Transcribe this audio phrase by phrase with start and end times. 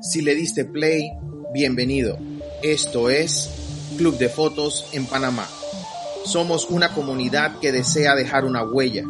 [0.00, 1.10] Si le diste play,
[1.52, 2.18] bienvenido.
[2.62, 3.50] Esto es
[3.96, 5.44] Club de Fotos en Panamá.
[6.24, 9.02] Somos una comunidad que desea dejar una huella,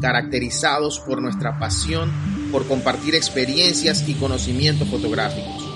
[0.00, 2.10] caracterizados por nuestra pasión
[2.50, 5.68] por compartir experiencias y conocimientos fotográficos.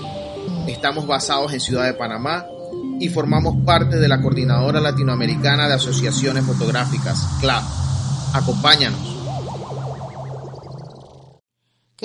[0.67, 2.47] Estamos basados en Ciudad de Panamá
[2.99, 7.63] y formamos parte de la Coordinadora Latinoamericana de Asociaciones Fotográficas, CLAP.
[8.33, 9.14] Acompáñanos.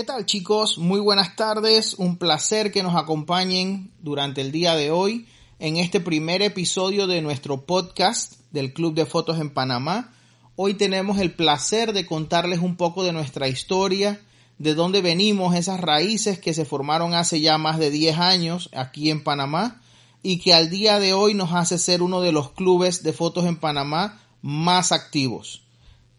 [0.01, 0.79] ¿Qué tal chicos?
[0.79, 1.93] Muy buenas tardes.
[1.93, 5.27] Un placer que nos acompañen durante el día de hoy
[5.59, 10.15] en este primer episodio de nuestro podcast del Club de Fotos en Panamá.
[10.57, 14.23] Hoy tenemos el placer de contarles un poco de nuestra historia,
[14.57, 19.11] de dónde venimos, esas raíces que se formaron hace ya más de 10 años aquí
[19.11, 19.83] en Panamá
[20.23, 23.45] y que al día de hoy nos hace ser uno de los clubes de fotos
[23.45, 25.61] en Panamá más activos.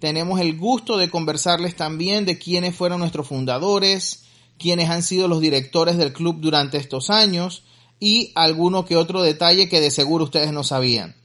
[0.02, 4.24] Tenemos el gusto de conversarles también de quiénes fueron nuestros fundadores,
[4.58, 7.62] quiénes han sido los directores del club durante estos años
[8.00, 11.16] y alguno que otro detalle que de seguro ustedes no sabían.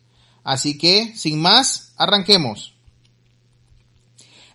[0.44, 2.74] Así que, sin más, arranquemos.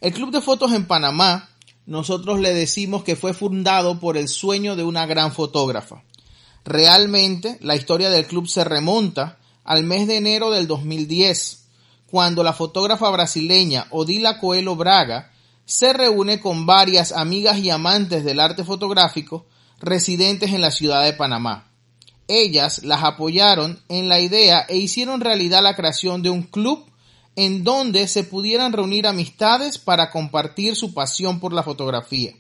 [0.02, 1.50] El Club de Fotos en Panamá,
[1.88, 6.04] nosotros le decimos que fue fundado por el sueño de una gran fotógrafa.
[6.64, 11.61] Realmente, la historia del club se remonta al mes de enero del 2010,
[12.12, 15.32] cuando la fotógrafa brasileña Odila Coelho Braga
[15.64, 19.46] se reúne con varias amigas y amantes del arte fotográfico
[19.80, 21.72] residentes en la ciudad de Panamá.
[22.28, 26.86] Ellas las apoyaron en la idea e hicieron realidad la creación de un club
[27.38, 32.34] en donde se pudieran reunir amistades para compartir su pasión por la fotografía.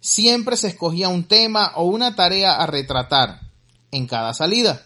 [0.00, 3.40] Siempre se escogía un tema o una tarea a retratar
[3.90, 4.82] en cada salida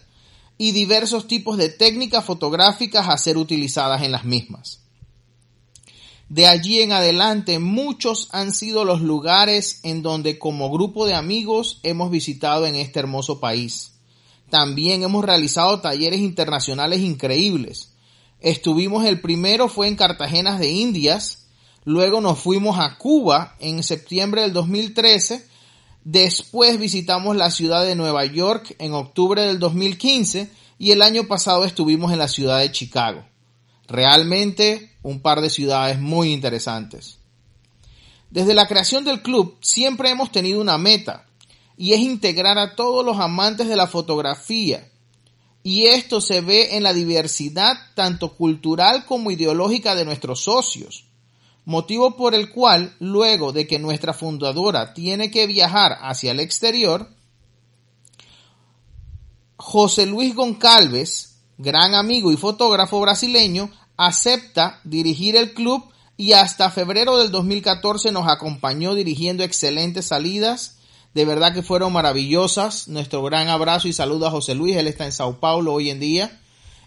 [0.61, 4.81] y diversos tipos de técnicas fotográficas a ser utilizadas en las mismas.
[6.29, 11.79] De allí en adelante muchos han sido los lugares en donde como grupo de amigos
[11.81, 13.93] hemos visitado en este hermoso país.
[14.51, 17.93] También hemos realizado talleres internacionales increíbles.
[18.39, 21.47] Estuvimos el primero fue en Cartagena de Indias,
[21.85, 25.43] luego nos fuimos a Cuba en septiembre del 2013
[26.03, 31.63] Después visitamos la ciudad de Nueva York en octubre del 2015 y el año pasado
[31.63, 33.23] estuvimos en la ciudad de Chicago.
[33.87, 37.19] Realmente un par de ciudades muy interesantes.
[38.31, 41.27] Desde la creación del club siempre hemos tenido una meta
[41.77, 44.89] y es integrar a todos los amantes de la fotografía.
[45.61, 51.10] Y esto se ve en la diversidad tanto cultural como ideológica de nuestros socios
[51.65, 57.09] motivo por el cual, luego de que nuestra fundadora tiene que viajar hacia el exterior,
[59.57, 65.83] José Luis Goncalves, gran amigo y fotógrafo brasileño, acepta dirigir el club
[66.17, 70.77] y hasta febrero del 2014 nos acompañó dirigiendo excelentes salidas.
[71.13, 72.87] De verdad que fueron maravillosas.
[72.87, 74.77] Nuestro gran abrazo y saludo a José Luis.
[74.77, 76.39] Él está en Sao Paulo hoy en día.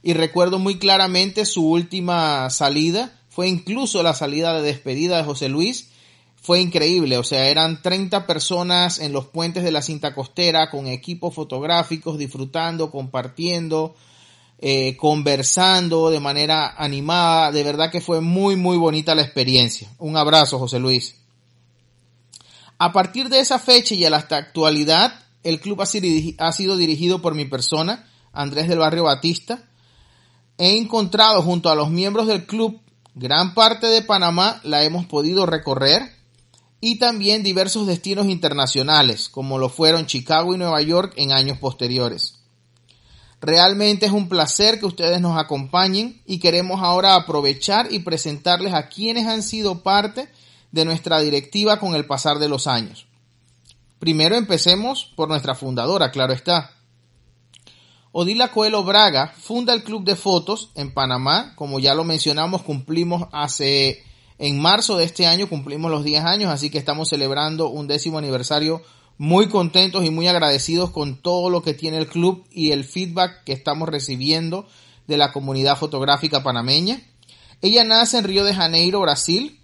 [0.03, 5.49] Y recuerdo muy claramente su última salida fue incluso la salida de despedida de José
[5.49, 5.89] Luis.
[6.37, 10.87] Fue increíble, o sea, eran 30 personas en los puentes de la cinta costera con
[10.87, 13.97] equipos fotográficos, disfrutando, compartiendo,
[14.61, 17.51] eh, conversando de manera animada.
[17.51, 19.91] De verdad que fue muy, muy bonita la experiencia.
[19.99, 21.17] Un abrazo, José Luis.
[22.79, 25.13] A partir de esa fecha y hasta actualidad,
[25.43, 25.87] el club ha
[26.53, 29.65] sido dirigido por mi persona, Andrés del Barrio Batista.
[30.57, 32.84] He encontrado junto a los miembros del club
[33.15, 36.13] Gran parte de Panamá la hemos podido recorrer
[36.81, 42.41] y también diversos destinos internacionales, como lo fueron Chicago y Nueva York en años posteriores.
[43.41, 48.89] Realmente es un placer que ustedes nos acompañen y queremos ahora aprovechar y presentarles a
[48.89, 50.29] quienes han sido parte
[50.73, 53.07] de nuestra directiva con el pasar de los años.
[54.01, 56.73] Primero empecemos por nuestra fundadora, claro está.
[58.17, 61.53] Odila Coelho Braga funda el Club de Fotos en Panamá.
[61.57, 64.05] Como ya lo mencionamos, cumplimos hace,
[64.39, 68.19] en marzo de este año, cumplimos los 10 años, así que estamos celebrando un décimo
[68.19, 68.83] aniversario
[69.19, 73.43] muy contentos y muy agradecidos con todo lo que tiene el club y el feedback
[73.43, 74.65] que estamos recibiendo
[75.09, 77.03] de la comunidad fotográfica panameña.
[77.63, 79.59] Ella nace en Río de Janeiro, Brasil.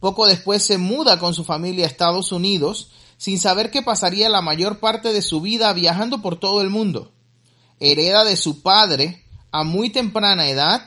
[0.00, 4.42] Poco después se muda con su familia a Estados Unidos sin saber que pasaría la
[4.42, 7.12] mayor parte de su vida viajando por todo el mundo.
[7.84, 10.86] Hereda de su padre a muy temprana edad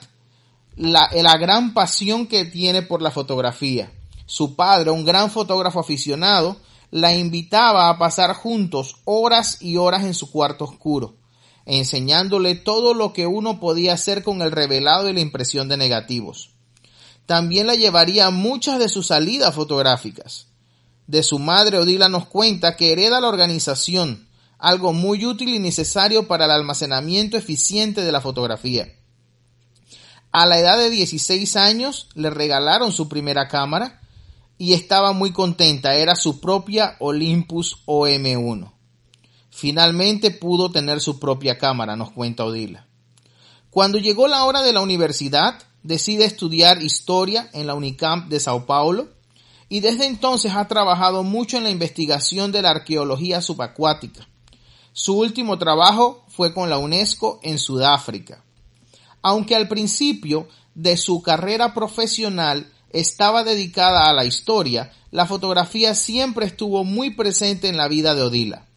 [0.78, 3.92] la, la gran pasión que tiene por la fotografía.
[4.26, 6.58] Su padre, un gran fotógrafo aficionado,
[6.92, 11.18] la invitaba a pasar juntos horas y horas en su cuarto oscuro,
[11.66, 16.52] enseñándole todo lo que uno podía hacer con el revelado y la impresión de negativos.
[17.26, 20.48] También la llevaría a muchas de sus salidas fotográficas.
[21.08, 26.28] De su madre, Odila nos cuenta que hereda la organización, algo muy útil y necesario
[26.28, 28.88] para el almacenamiento eficiente de la fotografía.
[30.32, 34.02] A la edad de 16 años le regalaron su primera cámara
[34.58, 38.72] y estaba muy contenta, era su propia Olympus OM1.
[39.50, 42.88] Finalmente pudo tener su propia cámara, nos cuenta Odila.
[43.70, 48.66] Cuando llegó la hora de la universidad, decide estudiar historia en la Unicamp de Sao
[48.66, 49.10] Paulo
[49.70, 54.28] y desde entonces ha trabajado mucho en la investigación de la arqueología subacuática.
[54.98, 58.46] Su último trabajo fue con la UNESCO en Sudáfrica.
[59.22, 66.46] Aunque al principio de su carrera profesional estaba dedicada a la historia, la fotografía siempre
[66.46, 68.68] estuvo muy presente en la vida de Odila.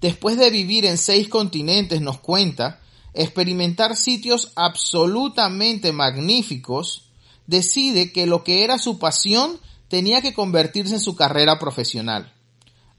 [0.00, 2.78] Después de vivir en seis continentes, nos cuenta,
[3.12, 7.10] experimentar sitios absolutamente magníficos,
[7.48, 12.35] decide que lo que era su pasión tenía que convertirse en su carrera profesional.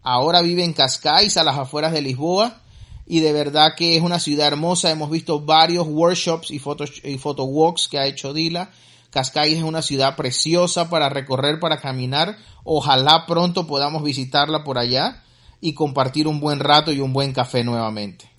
[0.10, 2.62] Ahora vive en Cascais, a las afueras de Lisboa,
[3.06, 4.90] y de verdad que es una ciudad hermosa.
[4.90, 8.70] Hemos visto varios workshops y photo, walks que ha hecho Dila.
[9.10, 12.38] Cascais es una ciudad preciosa para recorrer, para caminar.
[12.64, 15.26] Ojalá pronto podamos visitarla por allá
[15.60, 18.32] y compartir un buen rato y un buen café nuevamente.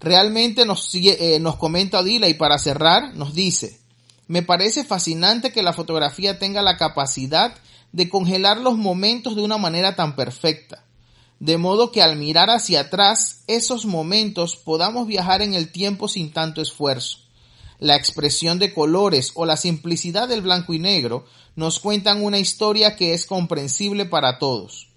[0.00, 3.78] Realmente nos, eh, nos comenta Dila y para cerrar nos dice,
[4.26, 7.54] me parece fascinante que la fotografía tenga la capacidad
[7.92, 10.84] de congelar los momentos de una manera tan perfecta
[11.40, 16.32] de modo que al mirar hacia atrás esos momentos podamos viajar en el tiempo sin
[16.32, 17.18] tanto esfuerzo.
[17.78, 22.96] La expresión de colores o la simplicidad del blanco y negro nos cuentan una historia
[22.96, 24.88] que es comprensible para todos.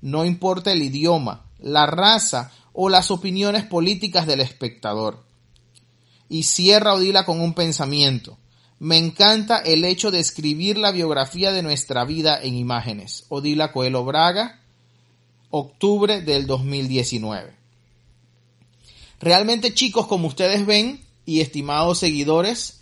[0.00, 5.24] No importa el idioma, la raza o las opiniones políticas del espectador.
[6.28, 8.36] Y cierra Odila con un pensamiento.
[8.78, 13.24] Me encanta el hecho de escribir la biografía de nuestra vida en imágenes.
[13.28, 14.60] Odila Coelho Braga,
[15.50, 17.54] octubre del 2019.
[19.20, 22.80] Realmente chicos, como ustedes ven y estimados seguidores,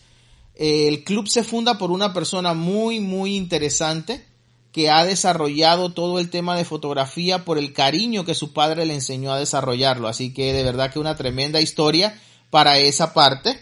[0.54, 4.24] el club se funda por una persona muy, muy interesante
[4.72, 8.94] que ha desarrollado todo el tema de fotografía por el cariño que su padre le
[8.94, 10.08] enseñó a desarrollarlo.
[10.08, 12.18] Así que de verdad que una tremenda historia
[12.50, 13.60] para esa parte.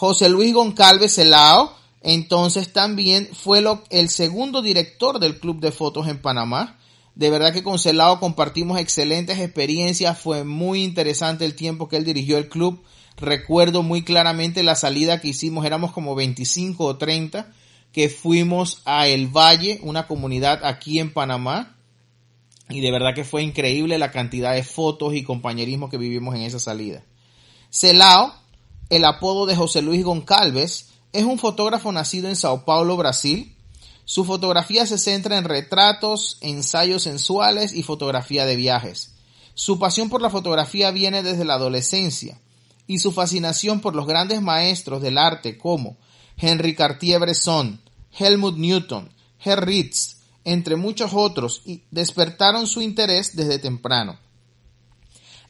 [0.00, 6.22] José Luis Goncalves Celao, entonces también fue el segundo director del Club de Fotos en
[6.22, 6.78] Panamá.
[7.14, 10.18] De verdad que con Celao compartimos excelentes experiencias.
[10.18, 12.82] Fue muy interesante el tiempo que él dirigió el club.
[13.18, 15.66] Recuerdo muy claramente la salida que hicimos.
[15.66, 17.52] Éramos como 25 o 30
[17.92, 21.76] que fuimos a El Valle, una comunidad aquí en Panamá.
[22.70, 26.40] Y de verdad que fue increíble la cantidad de fotos y compañerismo que vivimos en
[26.40, 27.04] esa salida.
[27.68, 28.39] Celao,
[28.90, 33.56] el apodo de José Luis Goncalves, es un fotógrafo nacido en Sao Paulo, Brasil
[34.10, 39.14] su fotografía se centra en retratos, ensayos sensuales y fotografía de viajes.
[39.54, 42.40] Su pasión por la fotografía viene desde la adolescencia
[42.88, 45.96] y su fascinación por los grandes maestros del arte como
[46.36, 47.80] Henri Cartier-Bresson,
[48.18, 49.10] Helmut Newton,
[49.44, 54.18] Herr Ritz, entre muchos otros, despertaron su interés desde temprano.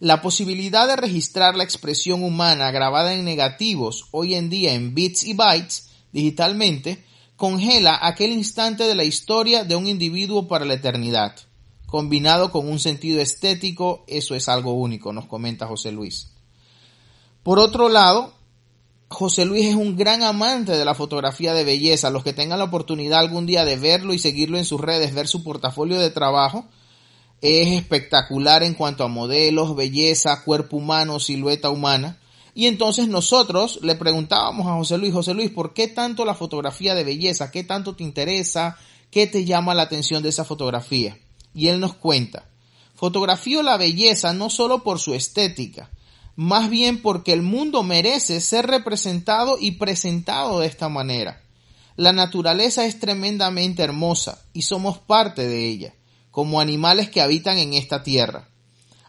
[0.00, 5.24] La posibilidad de registrar la expresión humana grabada en negativos hoy en día en bits
[5.24, 7.04] y bytes digitalmente
[7.36, 11.36] congela aquel instante de la historia de un individuo para la eternidad.
[11.84, 16.32] Combinado con un sentido estético, eso es algo único, nos comenta José Luis.
[17.42, 18.32] Por otro lado,
[19.08, 22.08] José Luis es un gran amante de la fotografía de belleza.
[22.08, 25.28] Los que tengan la oportunidad algún día de verlo y seguirlo en sus redes, ver
[25.28, 26.64] su portafolio de trabajo,
[27.40, 32.18] es espectacular en cuanto a modelos, belleza, cuerpo humano, silueta humana.
[32.54, 36.94] Y entonces nosotros le preguntábamos a José Luis, José Luis, ¿por qué tanto la fotografía
[36.94, 37.50] de belleza?
[37.50, 38.76] ¿Qué tanto te interesa?
[39.10, 41.18] ¿Qué te llama la atención de esa fotografía?
[41.54, 42.44] Y él nos cuenta,
[42.94, 45.90] fotografío la belleza no solo por su estética,
[46.36, 51.42] más bien porque el mundo merece ser representado y presentado de esta manera.
[51.96, 55.94] La naturaleza es tremendamente hermosa y somos parte de ella,
[56.30, 58.48] como animales que habitan en esta tierra.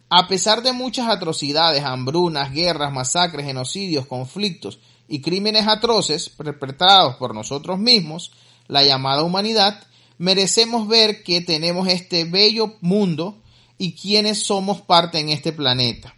[0.09, 7.33] A pesar de muchas atrocidades, hambrunas, guerras, masacres, genocidios, conflictos y crímenes atroces perpetrados por
[7.33, 8.31] nosotros mismos,
[8.67, 9.81] la llamada humanidad
[10.17, 13.41] merecemos ver que tenemos este bello mundo
[13.77, 16.13] y quienes somos parte en este planeta.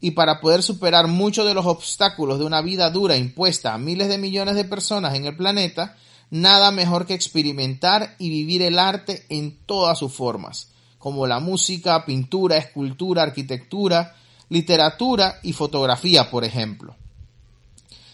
[0.00, 4.08] Y para poder superar muchos de los obstáculos de una vida dura impuesta a miles
[4.08, 5.96] de millones de personas en el planeta,
[6.30, 10.68] nada mejor que experimentar y vivir el arte en todas sus formas,
[10.98, 14.16] como la música, pintura, escultura, arquitectura,
[14.48, 16.96] literatura y fotografía, por ejemplo.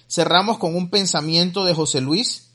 [0.09, 2.49] Cerramos con un pensamiento de José Luis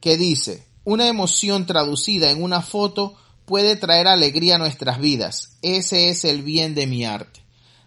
[0.00, 5.56] que dice, una emoción traducida en una foto puede traer alegría a nuestras vidas.
[5.62, 7.40] Ese es el bien de mi arte.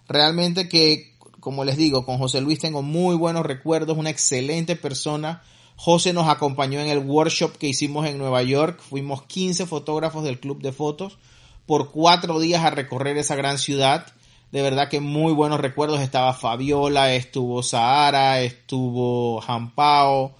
[0.07, 5.43] Realmente que, como les digo, con José Luis tengo muy buenos recuerdos, una excelente persona.
[5.81, 8.81] José nos acompañó en el workshop que hicimos en Nueva York.
[8.81, 11.17] Fuimos 15 fotógrafos del club de fotos
[11.65, 14.05] por cuatro días a recorrer esa gran ciudad
[14.51, 15.99] de verdad que muy buenos recuerdos.
[16.01, 20.35] Estaba Fabiola, estuvo Sahara, estuvo Jampao,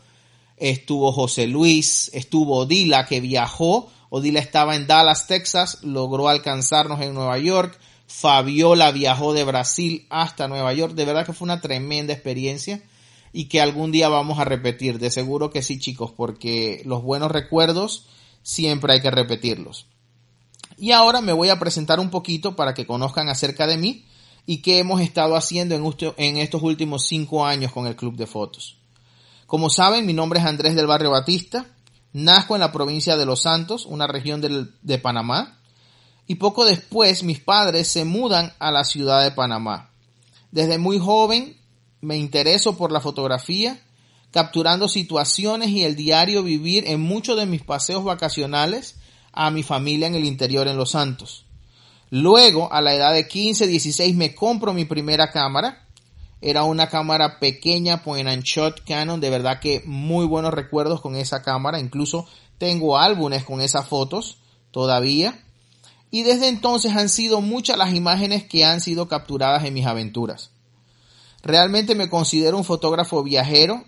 [0.57, 3.89] estuvo José Luis, estuvo Odila que viajó.
[4.09, 7.77] Odila estaba en Dallas, Texas, logró alcanzarnos en Nueva York.
[8.07, 10.95] Fabiola viajó de Brasil hasta Nueva York.
[10.95, 12.81] De verdad que fue una tremenda experiencia
[13.31, 14.99] y que algún día vamos a repetir.
[14.99, 18.07] De seguro que sí, chicos, porque los buenos recuerdos
[18.41, 19.87] siempre hay que repetirlos.
[20.77, 24.05] Y ahora me voy a presentar un poquito para que conozcan acerca de mí
[24.45, 28.77] y qué hemos estado haciendo en, estos últimos cinco años con el Club de Fotos.
[29.45, 31.67] Como saben, mi nombre es Andrés del Barrio Batista,
[32.13, 34.41] nazco en la provincia de Los Santos, una región
[34.81, 35.59] de Panamá,
[36.25, 39.89] y poco después mis padres se mudan a la ciudad de Panamá.
[40.51, 41.58] Desde muy joven
[42.01, 43.79] me intereso por la fotografía,
[44.31, 48.95] capturando situaciones y el diario vivir en muchos de mis paseos vacacionales
[49.31, 51.45] a mi familia en el interior en Los Santos.
[52.11, 55.85] Luego, a la edad de 15, 16, me compro mi primera cámara.
[56.41, 59.19] Era una cámara pequeña, point and shot Canon.
[59.19, 61.79] De verdad que muy buenos recuerdos con esa cámara.
[61.79, 62.27] Incluso
[62.57, 64.37] tengo álbumes con esas fotos
[64.71, 65.43] todavía.
[66.11, 70.51] Y desde entonces han sido muchas las imágenes que han sido capturadas en mis aventuras.
[71.43, 73.83] Realmente me considero un fotógrafo viajero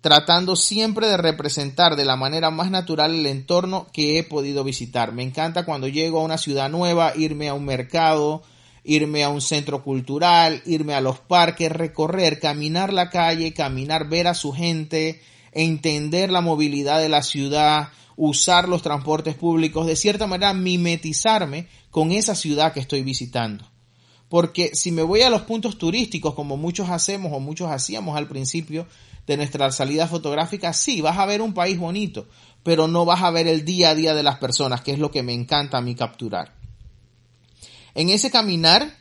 [0.00, 5.12] tratando siempre de representar de la manera más natural el entorno que he podido visitar.
[5.12, 8.42] Me encanta cuando llego a una ciudad nueva, irme a un mercado,
[8.84, 14.28] irme a un centro cultural, irme a los parques, recorrer, caminar la calle, caminar, ver
[14.28, 20.28] a su gente, entender la movilidad de la ciudad, usar los transportes públicos, de cierta
[20.28, 23.66] manera mimetizarme con esa ciudad que estoy visitando.
[24.28, 28.28] Porque si me voy a los puntos turísticos, como muchos hacemos o muchos hacíamos al
[28.28, 28.86] principio,
[29.26, 32.26] de nuestra salida fotográfica, sí, vas a ver un país bonito,
[32.62, 35.10] pero no vas a ver el día a día de las personas, que es lo
[35.10, 36.54] que me encanta a mí capturar.
[37.94, 38.96] En ese caminar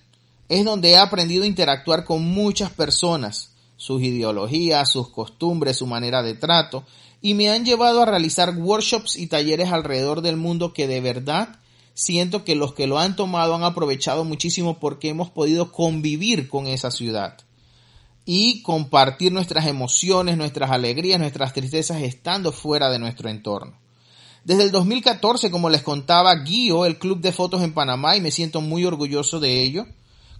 [0.50, 6.24] es donde he aprendido a interactuar con muchas personas, sus ideologías, sus costumbres, su manera
[6.24, 6.86] de trato,
[7.22, 11.60] y me han llevado a realizar workshops y talleres alrededor del mundo que de verdad
[11.96, 16.68] siento que los que lo han tomado han aprovechado muchísimo porque hemos podido convivir con
[16.68, 17.38] esa ciudad
[18.25, 23.78] y compartir nuestras emociones, nuestras alegrías, nuestras tristezas estando fuera de nuestro entorno.
[24.44, 28.30] Desde el 2014, como les contaba, guío el Club de Fotos en Panamá y me
[28.30, 29.88] siento muy orgulloso de ello.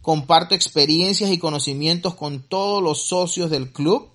[0.02, 4.10] Comparto experiencias y conocimientos con todos los socios del club.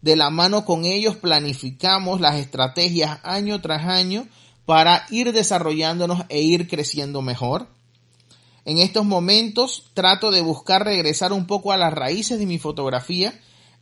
[0.00, 4.26] De la mano con ellos planificamos las estrategias año tras año
[4.66, 7.68] para ir desarrollándonos e ir creciendo mejor.
[8.64, 13.32] En estos momentos trato de buscar regresar un poco a las raíces de mi fotografía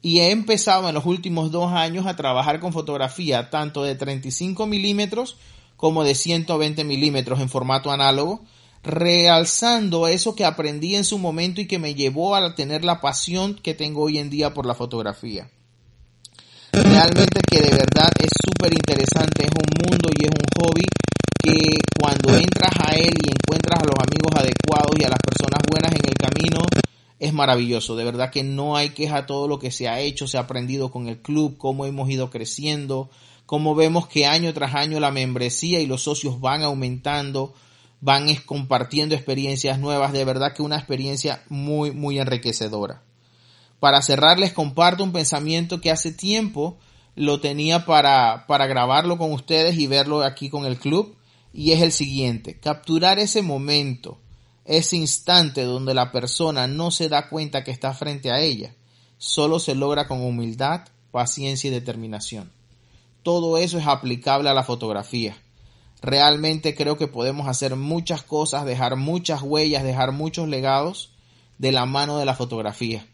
[0.03, 4.67] y he empezado en los últimos dos años a trabajar con fotografía tanto de 35
[4.67, 5.39] milímetros
[5.79, 8.45] como de 120 milímetros en formato análogo,
[8.83, 13.55] realzando eso que aprendí en su momento y que me llevó a tener la pasión
[13.55, 15.51] que tengo hoy en día por la fotografía.
[16.95, 20.85] Realmente que de verdad es súper interesante, es un mundo y es un hobby
[21.43, 25.59] que cuando entras a él y encuentras a los amigos adecuados y a las personas
[25.69, 26.61] buenas en el camino,
[27.19, 27.97] es maravilloso.
[27.97, 30.93] De verdad que no hay queja todo lo que se ha hecho, se ha aprendido
[30.93, 33.11] con el club, cómo hemos ido creciendo,
[33.45, 37.55] cómo vemos que año tras año la membresía y los socios van aumentando,
[38.03, 40.13] van compartiendo experiencias nuevas.
[40.13, 43.03] De verdad que una experiencia muy, muy enriquecedora.
[43.81, 46.79] Para cerrar, les comparto un pensamiento que hace tiempo
[47.17, 51.17] lo tenía para, para grabarlo con ustedes y verlo aquí con el club
[51.53, 54.19] y es el siguiente, capturar ese momento,
[54.65, 58.75] ese instante donde la persona no se da cuenta que está frente a ella,
[59.19, 62.51] solo se logra con humildad, paciencia y determinación.
[63.23, 65.37] Todo eso es aplicable a la fotografía.
[66.03, 71.13] Realmente creo que podemos hacer muchas cosas, dejar muchas huellas, dejar muchos legados
[71.59, 73.07] de la mano de la fotografía.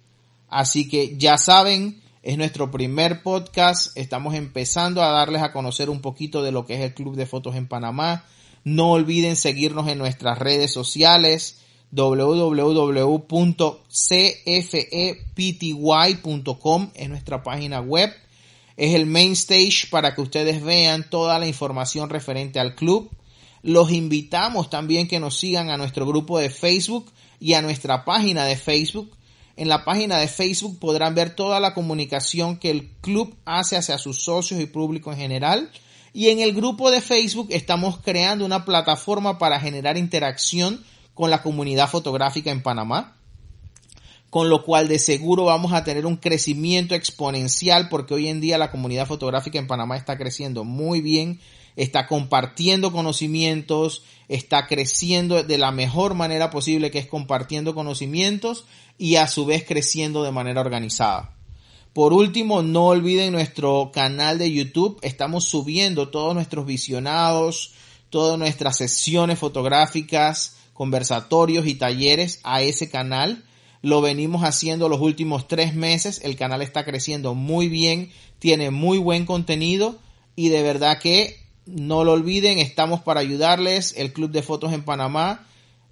[0.50, 3.97] Así que ya saben, Es nuestro primer podcast.
[3.97, 7.25] Estamos empezando a darles a conocer un poquito de lo que es el Club de
[7.25, 8.26] Fotos en Panamá.
[8.62, 11.61] No olviden seguirnos en nuestras redes sociales
[11.92, 13.30] www.cfepty.com
[16.95, 18.12] es nuestra página web.
[18.76, 23.11] Es el main stage para que ustedes vean toda la información referente al club.
[23.62, 28.45] Los invitamos también que nos sigan a nuestro grupo de Facebook y a nuestra página
[28.45, 29.11] de Facebook
[29.61, 33.99] en la página de Facebook podrán ver toda la comunicación que el club hace hacia
[33.99, 35.71] sus socios y público en general.
[36.14, 41.43] Y en el grupo de Facebook estamos creando una plataforma para generar interacción con la
[41.43, 43.19] comunidad fotográfica en Panamá.
[44.31, 48.57] Con lo cual de seguro vamos a tener un crecimiento exponencial porque hoy en día
[48.57, 51.38] la comunidad fotográfica en Panamá está creciendo muy bien
[51.77, 58.65] está compartiendo conocimientos, está creciendo de la mejor manera posible que es compartiendo conocimientos
[58.99, 61.35] y a su vez creciendo de manera organizada.
[61.93, 64.99] Por último, no olviden nuestro canal de YouTube.
[65.03, 67.73] Estamos subiendo todos nuestros visionados,
[68.11, 73.45] todas nuestras sesiones fotográficas, conversatorios y talleres a ese canal.
[73.83, 76.21] Lo venimos haciendo los últimos tres meses.
[76.23, 79.99] El canal está creciendo muy bien, tiene muy buen contenido
[80.37, 81.41] y de verdad que
[81.77, 83.95] no lo olviden, estamos para ayudarles.
[83.97, 85.47] El Club de Fotos en Panamá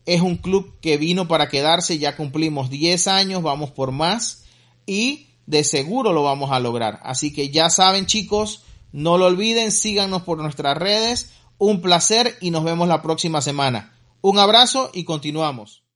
[0.07, 4.45] es un club que vino para quedarse, ya cumplimos 10 años, vamos por más
[4.87, 6.99] y de seguro lo vamos a lograr.
[7.03, 11.31] Así que ya saben chicos, no lo olviden, síganos por nuestras redes.
[11.59, 13.93] Un placer y nos vemos la próxima semana.
[14.21, 15.88] Un abrazo y continuamos.